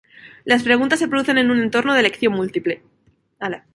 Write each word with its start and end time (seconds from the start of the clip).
Las 0.45 0.63
preguntas 0.63 0.97
se 0.97 1.07
producen 1.07 1.37
en 1.37 1.51
un 1.51 1.61
entorno 1.61 1.93
de 1.93 1.99
elección 1.99 2.33
múltiple. 2.33 2.81